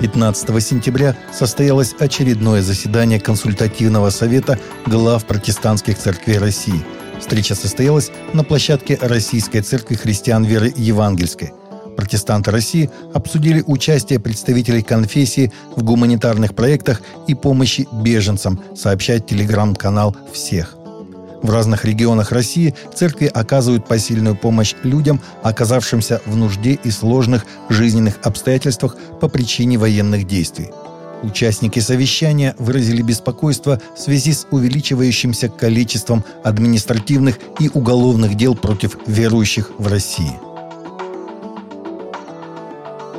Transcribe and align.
15 0.00 0.62
сентября 0.62 1.16
состоялось 1.32 1.94
очередное 1.98 2.62
заседание 2.62 3.18
консультативного 3.18 4.10
совета 4.10 4.58
глав 4.86 5.24
протестантских 5.26 5.98
церквей 5.98 6.38
России. 6.38 6.84
Встреча 7.18 7.54
состоялась 7.54 8.12
на 8.32 8.44
площадке 8.44 8.96
Российской 9.00 9.60
церкви 9.60 9.96
христиан 9.96 10.44
веры 10.44 10.72
евангельской. 10.76 11.52
Протестанты 11.96 12.52
России 12.52 12.90
обсудили 13.12 13.64
участие 13.66 14.20
представителей 14.20 14.82
конфессии 14.82 15.52
в 15.74 15.82
гуманитарных 15.82 16.54
проектах 16.54 17.02
и 17.26 17.34
помощи 17.34 17.88
беженцам, 17.92 18.62
сообщает 18.76 19.26
телеграм-канал 19.26 20.16
«Всех». 20.32 20.77
В 21.42 21.50
разных 21.50 21.84
регионах 21.84 22.32
России 22.32 22.74
церкви 22.94 23.26
оказывают 23.26 23.86
посильную 23.86 24.36
помощь 24.36 24.74
людям, 24.82 25.20
оказавшимся 25.42 26.20
в 26.26 26.36
нужде 26.36 26.78
и 26.82 26.90
сложных 26.90 27.46
жизненных 27.68 28.18
обстоятельствах 28.22 28.96
по 29.20 29.28
причине 29.28 29.78
военных 29.78 30.26
действий. 30.26 30.70
Участники 31.22 31.80
совещания 31.80 32.54
выразили 32.58 33.02
беспокойство 33.02 33.80
в 33.96 34.00
связи 34.00 34.32
с 34.32 34.46
увеличивающимся 34.50 35.48
количеством 35.48 36.24
административных 36.44 37.38
и 37.58 37.68
уголовных 37.72 38.36
дел 38.36 38.54
против 38.54 38.96
верующих 39.06 39.72
в 39.78 39.88
России– 39.88 40.32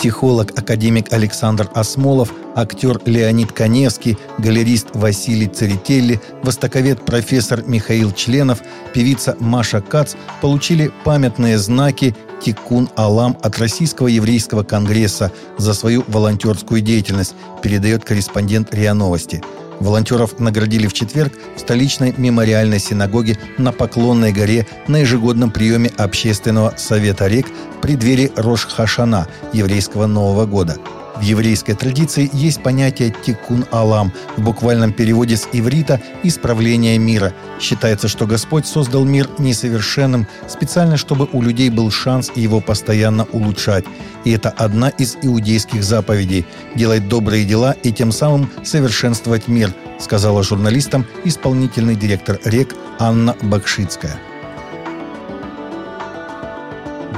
психолог, 0.00 0.58
академик 0.58 1.12
Александр 1.12 1.68
Осмолов, 1.74 2.32
актер 2.54 3.02
Леонид 3.04 3.52
Коневский, 3.52 4.16
галерист 4.38 4.86
Василий 4.94 5.46
Церетелли, 5.46 6.18
востоковед 6.42 7.04
профессор 7.04 7.62
Михаил 7.66 8.10
Членов, 8.12 8.62
певица 8.94 9.36
Маша 9.40 9.82
Кац 9.82 10.14
получили 10.40 10.90
памятные 11.04 11.58
знаки 11.58 12.16
Тикун 12.42 12.88
Алам 12.96 13.36
от 13.42 13.58
Российского 13.58 14.06
еврейского 14.06 14.62
конгресса 14.62 15.32
за 15.58 15.74
свою 15.74 16.02
волонтерскую 16.08 16.80
деятельность, 16.80 17.34
передает 17.62 18.02
корреспондент 18.02 18.74
РИА 18.74 18.94
Новости– 18.94 19.42
Волонтеров 19.80 20.38
наградили 20.38 20.86
в 20.86 20.92
четверг 20.92 21.32
в 21.56 21.60
столичной 21.60 22.14
мемориальной 22.16 22.78
синагоге 22.78 23.38
на 23.58 23.72
Поклонной 23.72 24.32
горе 24.32 24.66
на 24.86 24.98
ежегодном 24.98 25.50
приеме 25.50 25.90
Общественного 25.96 26.74
совета 26.76 27.26
рек 27.26 27.46
в 27.48 27.80
преддверии 27.80 28.30
Рош-Хашана, 28.36 29.26
еврейского 29.52 30.06
Нового 30.06 30.46
года– 30.46 30.76
в 31.20 31.22
еврейской 31.22 31.74
традиции 31.74 32.30
есть 32.32 32.62
понятие 32.62 33.14
«тикун 33.24 33.66
алам», 33.70 34.12
в 34.36 34.42
буквальном 34.42 34.92
переводе 34.92 35.36
с 35.36 35.46
иврита 35.52 36.00
«исправление 36.22 36.98
мира». 36.98 37.34
Считается, 37.60 38.08
что 38.08 38.26
Господь 38.26 38.66
создал 38.66 39.04
мир 39.04 39.28
несовершенным 39.38 40.26
специально, 40.48 40.96
чтобы 40.96 41.28
у 41.32 41.42
людей 41.42 41.68
был 41.68 41.90
шанс 41.90 42.30
его 42.34 42.60
постоянно 42.60 43.26
улучшать. 43.32 43.84
И 44.24 44.30
это 44.30 44.48
одна 44.48 44.88
из 44.88 45.18
иудейских 45.20 45.84
заповедей– 45.84 46.46
делать 46.74 47.06
добрые 47.08 47.44
дела 47.44 47.72
и 47.82 47.92
тем 47.92 48.12
самым 48.12 48.50
совершенствовать 48.64 49.46
мир, 49.46 49.74
сказала 49.98 50.42
журналистам 50.42 51.06
исполнительный 51.24 51.96
директор 51.96 52.40
РЕК 52.44 52.74
Анна 52.98 53.36
Бакшицкая 53.42 54.29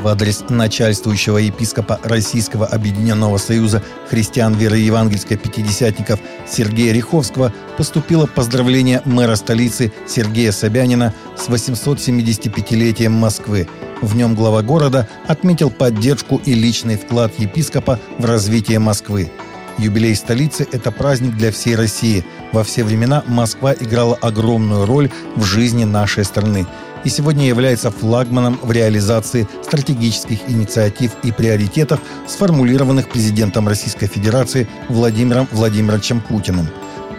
в 0.02 0.08
адрес 0.08 0.44
начальствующего 0.48 1.38
епископа 1.38 2.00
Российского 2.02 2.66
Объединенного 2.66 3.38
Союза 3.38 3.82
христиан 4.10 4.54
веры 4.54 4.78
евангельской 4.78 5.36
пятидесятников 5.36 6.18
Сергея 6.48 6.92
Риховского 6.92 7.52
поступило 7.76 8.26
поздравление 8.26 9.00
мэра 9.04 9.36
столицы 9.36 9.92
Сергея 10.08 10.50
Собянина 10.50 11.14
с 11.36 11.48
875-летием 11.48 13.10
Москвы. 13.10 13.68
В 14.00 14.16
нем 14.16 14.34
глава 14.34 14.62
города 14.62 15.08
отметил 15.28 15.70
поддержку 15.70 16.40
и 16.44 16.54
личный 16.54 16.96
вклад 16.96 17.38
епископа 17.38 18.00
в 18.18 18.24
развитие 18.24 18.80
Москвы. 18.80 19.30
Юбилей 19.78 20.16
столицы– 20.16 20.66
это 20.72 20.90
праздник 20.90 21.36
для 21.36 21.50
всей 21.52 21.76
России. 21.76 22.24
Во 22.52 22.62
все 22.64 22.84
времена 22.84 23.22
Москва 23.26 23.72
играла 23.72 24.16
огромную 24.20 24.84
роль 24.84 25.10
в 25.36 25.44
жизни 25.44 25.84
нашей 25.84 26.24
страны 26.24 26.66
и 27.04 27.08
сегодня 27.08 27.46
является 27.46 27.90
флагманом 27.90 28.58
в 28.62 28.70
реализации 28.70 29.48
стратегических 29.62 30.38
инициатив 30.48 31.12
и 31.22 31.32
приоритетов, 31.32 32.00
сформулированных 32.26 33.08
президентом 33.08 33.68
Российской 33.68 34.06
Федерации 34.06 34.68
Владимиром 34.88 35.48
Владимировичем 35.52 36.20
Путиным. 36.20 36.68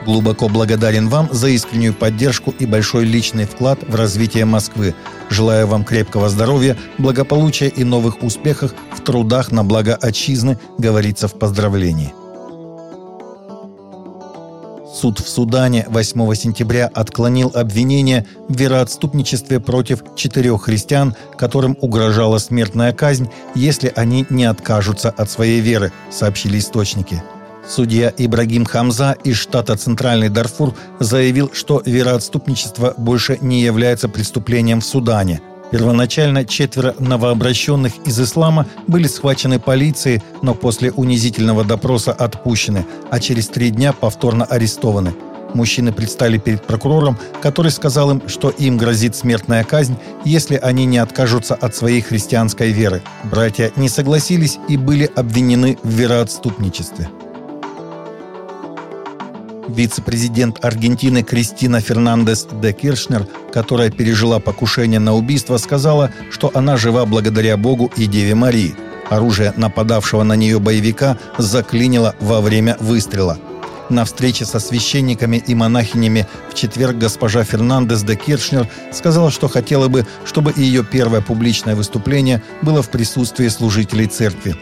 Глубоко 0.05 0.49
благодарен 0.49 1.07
вам 1.07 1.29
за 1.31 1.47
искреннюю 1.47 1.93
поддержку 1.93 2.53
и 2.59 2.65
большой 2.65 3.05
личный 3.05 3.45
вклад 3.45 3.79
в 3.87 3.95
развитие 3.95 4.43
Москвы. 4.43 4.95
Желаю 5.29 5.67
вам 5.67 5.85
крепкого 5.85 6.27
здоровья, 6.29 6.77
благополучия 6.97 7.69
и 7.69 7.83
новых 7.83 8.21
успехов 8.21 8.73
в 8.91 9.01
трудах 9.01 9.51
на 9.51 9.63
благо 9.63 9.95
отчизны, 9.95 10.59
говорится 10.77 11.27
в 11.29 11.39
поздравлении. 11.39 12.13
Суд 14.93 15.19
в 15.19 15.27
Судане 15.27 15.85
8 15.89 16.35
сентября 16.35 16.87
отклонил 16.93 17.51
обвинение 17.55 18.27
в 18.47 18.55
вероотступничестве 18.55 19.59
против 19.59 20.03
четырех 20.15 20.61
христиан, 20.61 21.15
которым 21.35 21.75
угрожала 21.81 22.37
смертная 22.37 22.93
казнь, 22.93 23.29
если 23.55 23.91
они 23.95 24.27
не 24.29 24.45
откажутся 24.45 25.09
от 25.09 25.31
своей 25.31 25.61
веры, 25.61 25.91
сообщили 26.11 26.59
источники. 26.59 27.23
Судья 27.67 28.13
Ибрагим 28.15 28.65
Хамза 28.65 29.15
из 29.23 29.37
штата 29.37 29.75
Центральный 29.75 30.29
Дарфур 30.29 30.75
заявил, 30.99 31.49
что 31.53 31.81
вероотступничество 31.83 32.93
больше 32.95 33.39
не 33.41 33.61
является 33.61 34.09
преступлением 34.09 34.81
в 34.81 34.85
Судане– 34.85 35.41
Первоначально 35.73 36.45
четверо 36.45 36.93
новообращенных 36.99 37.93
из 38.05 38.21
ислама 38.21 38.67
были 38.85 39.07
схвачены 39.07 39.59
полицией, 39.59 40.21
но 40.43 40.53
после 40.53 40.91
унизительного 40.91 41.63
допроса 41.63 42.11
отпущены, 42.13 42.85
а 43.09 43.19
через 43.19 43.47
три 43.47 43.71
дня 43.71 43.91
повторно 43.91 44.45
арестованы. 44.45 45.15
Мужчины 45.55 45.91
предстали 45.91 46.37
перед 46.37 46.61
прокурором, 46.61 47.17
который 47.41 47.71
сказал 47.71 48.11
им, 48.11 48.21
что 48.29 48.51
им 48.51 48.77
грозит 48.77 49.15
смертная 49.15 49.63
казнь, 49.63 49.95
если 50.23 50.57
они 50.57 50.85
не 50.85 50.99
откажутся 50.99 51.55
от 51.55 51.75
своей 51.75 52.01
христианской 52.01 52.71
веры. 52.71 53.01
Братья 53.23 53.71
не 53.75 53.89
согласились 53.89 54.59
и 54.69 54.77
были 54.77 55.09
обвинены 55.15 55.79
в 55.81 55.89
вероотступничестве. 55.89 57.09
Вице-президент 59.67 60.63
Аргентины 60.63 61.23
Кристина 61.23 61.79
Фернандес 61.79 62.47
де 62.51 62.73
Киршнер, 62.73 63.27
которая 63.51 63.89
пережила 63.89 64.39
покушение 64.39 64.99
на 64.99 65.13
убийство, 65.13 65.57
сказала, 65.57 66.11
что 66.31 66.51
она 66.53 66.77
жива 66.77 67.05
благодаря 67.05 67.55
Богу 67.55 67.91
и 67.95 68.05
Деве 68.05 68.35
Марии. 68.35 68.75
Оружие 69.09 69.53
нападавшего 69.55 70.23
на 70.23 70.33
нее 70.33 70.59
боевика 70.59 71.17
заклинило 71.37 72.15
во 72.19 72.41
время 72.41 72.77
выстрела. 72.79 73.37
На 73.89 74.05
встрече 74.05 74.45
со 74.45 74.59
священниками 74.59 75.43
и 75.45 75.55
монахинями 75.55 76.27
в 76.49 76.55
четверг 76.55 76.97
госпожа 76.97 77.43
Фернандес 77.43 78.03
де 78.03 78.15
Киршнер 78.15 78.67
сказала, 78.91 79.29
что 79.29 79.47
хотела 79.47 79.87
бы, 79.87 80.05
чтобы 80.25 80.53
ее 80.55 80.83
первое 80.83 81.21
публичное 81.21 81.75
выступление 81.75 82.41
было 82.61 82.81
в 82.81 82.89
присутствии 82.89 83.47
служителей 83.49 84.07
церкви. 84.07 84.55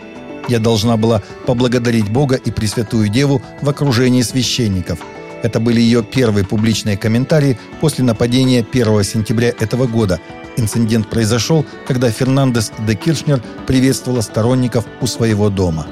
Я 0.47 0.59
должна 0.59 0.97
была 0.97 1.21
поблагодарить 1.45 2.09
Бога 2.09 2.35
и 2.35 2.51
Пресвятую 2.51 3.09
Деву 3.09 3.41
в 3.61 3.69
окружении 3.69 4.21
священников. 4.21 4.99
Это 5.43 5.59
были 5.59 5.81
ее 5.81 6.03
первые 6.03 6.45
публичные 6.45 6.97
комментарии 6.97 7.57
после 7.79 8.03
нападения 8.03 8.65
1 8.69 9.03
сентября 9.03 9.49
этого 9.49 9.87
года. 9.87 10.19
Инцидент 10.57 11.09
произошел, 11.09 11.65
когда 11.87 12.11
Фернандес 12.11 12.71
де 12.87 12.95
Киршнер 12.95 13.41
приветствовала 13.65 14.21
сторонников 14.21 14.85
у 14.99 15.07
своего 15.07 15.49
дома. 15.49 15.87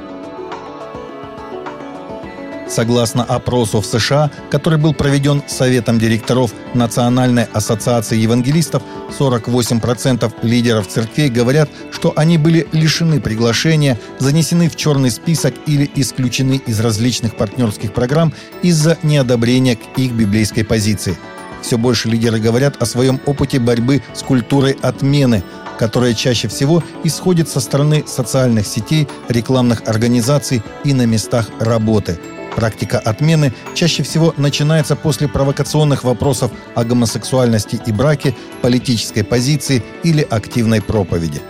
Согласно 2.69 3.23
опросу 3.23 3.81
в 3.81 3.85
США, 3.85 4.29
который 4.51 4.77
был 4.77 4.93
проведен 4.93 5.41
Советом 5.47 5.97
директоров 5.97 6.53
Национальной 6.75 7.45
ассоциации 7.45 8.15
евангелистов, 8.15 8.83
48% 9.17 10.31
лидеров 10.43 10.87
церквей 10.87 11.29
говорят, 11.29 11.67
что 11.91 12.13
они 12.15 12.37
были 12.37 12.67
лишены 12.71 13.19
приглашения, 13.21 13.99
занесены 14.19 14.69
в 14.69 14.75
черный 14.75 15.09
список 15.09 15.55
или 15.65 15.89
исключены 15.95 16.61
из 16.67 16.79
различных 16.79 17.35
партнерских 17.35 17.91
программ 17.91 18.33
из-за 18.61 18.99
неодобрения 19.01 19.75
к 19.75 19.97
их 19.97 20.11
библейской 20.11 20.61
позиции. 20.61 21.17
Все 21.63 21.77
больше 21.77 22.07
лидеры 22.07 22.39
говорят 22.39 22.79
о 22.79 22.85
своем 22.85 23.19
опыте 23.25 23.59
борьбы 23.59 24.03
с 24.13 24.21
культурой 24.21 24.77
отмены, 24.83 25.43
которая 25.79 26.13
чаще 26.13 26.47
всего 26.47 26.83
исходит 27.03 27.49
со 27.49 27.61
стороны 27.61 28.03
социальных 28.05 28.67
сетей, 28.67 29.07
рекламных 29.27 29.81
организаций 29.87 30.61
и 30.83 30.93
на 30.93 31.07
местах 31.07 31.47
работы– 31.59 32.19
Практика 32.59 32.99
отмены 32.99 33.53
чаще 33.73 34.03
всего 34.03 34.33
начинается 34.35 34.97
после 34.97 35.29
провокационных 35.29 36.03
вопросов 36.03 36.51
о 36.75 36.83
гомосексуальности 36.83 37.79
и 37.85 37.93
браке, 37.93 38.35
политической 38.61 39.23
позиции 39.23 39.81
или 40.03 40.27
активной 40.29 40.81
проповеди. 40.81 41.41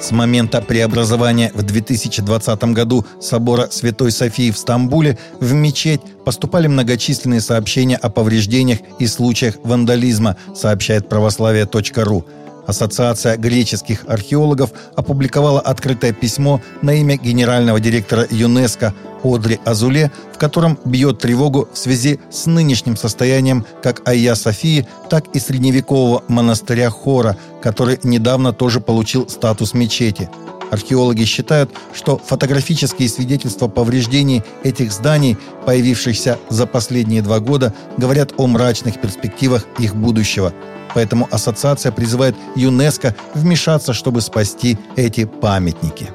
С 0.00 0.10
момента 0.10 0.62
преобразования 0.62 1.52
в 1.54 1.62
2020 1.62 2.64
году 2.72 3.04
собора 3.20 3.68
Святой 3.70 4.10
Софии 4.10 4.50
в 4.50 4.56
Стамбуле 4.56 5.18
в 5.38 5.52
мечеть 5.52 6.00
поступали 6.24 6.66
многочисленные 6.66 7.42
сообщения 7.42 7.96
о 7.96 8.08
повреждениях 8.08 8.78
и 8.98 9.06
случаях 9.06 9.56
вандализма, 9.64 10.38
сообщает 10.54 11.10
православие.ру. 11.10 12.24
Ассоциация 12.66 13.36
греческих 13.36 14.04
археологов 14.06 14.70
опубликовала 14.96 15.60
открытое 15.60 16.12
письмо 16.12 16.60
на 16.82 16.94
имя 16.94 17.16
генерального 17.16 17.80
директора 17.80 18.26
ЮНЕСКО 18.30 18.94
Одри 19.22 19.60
Азуле, 19.64 20.10
в 20.32 20.38
котором 20.38 20.78
бьет 20.84 21.18
тревогу 21.18 21.68
в 21.72 21.78
связи 21.78 22.20
с 22.30 22.46
нынешним 22.46 22.96
состоянием 22.96 23.66
как 23.82 24.06
Айя 24.08 24.34
Софии, 24.34 24.86
так 25.08 25.26
и 25.34 25.38
средневекового 25.40 26.22
монастыря 26.28 26.90
Хора, 26.90 27.36
который 27.62 27.98
недавно 28.02 28.52
тоже 28.52 28.80
получил 28.80 29.28
статус 29.28 29.74
мечети. 29.74 30.30
Археологи 30.70 31.24
считают, 31.24 31.70
что 31.92 32.16
фотографические 32.18 33.08
свидетельства 33.08 33.68
повреждений 33.68 34.42
этих 34.62 34.92
зданий, 34.92 35.36
появившихся 35.66 36.38
за 36.48 36.66
последние 36.66 37.22
два 37.22 37.40
года, 37.40 37.74
говорят 37.96 38.32
о 38.36 38.46
мрачных 38.46 39.00
перспективах 39.00 39.66
их 39.78 39.96
будущего. 39.96 40.52
Поэтому 40.94 41.28
ассоциация 41.30 41.92
призывает 41.92 42.36
ЮНЕСКО 42.56 43.14
вмешаться, 43.34 43.92
чтобы 43.92 44.20
спасти 44.20 44.78
эти 44.96 45.24
памятники. 45.24 46.08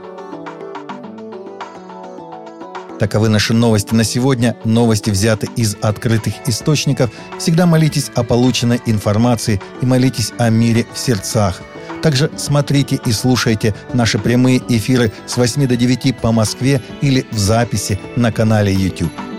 Таковы 2.99 3.27
наши 3.27 3.53
новости 3.53 3.93
на 3.93 4.05
сегодня. 4.05 4.55
Новости 4.63 5.09
взяты 5.09 5.49
из 5.57 5.75
открытых 5.81 6.33
источников. 6.47 7.11
Всегда 7.39 7.65
молитесь 7.65 8.09
о 8.15 8.23
полученной 8.23 8.81
информации 8.85 9.61
и 9.81 9.85
молитесь 9.85 10.31
о 10.37 10.49
мире 10.49 10.85
в 10.93 10.97
сердцах. 10.97 11.61
Также 12.05 12.29
смотрите 12.37 12.99
и 13.03 13.11
слушайте 13.11 13.73
наши 13.93 14.19
прямые 14.19 14.61
эфиры 14.69 15.11
с 15.25 15.37
8 15.37 15.65
до 15.65 15.75
9 15.75 16.15
по 16.15 16.31
Москве 16.31 16.79
или 17.01 17.25
в 17.31 17.39
записи 17.39 17.99
на 18.15 18.31
канале 18.31 18.71
YouTube. 18.71 19.34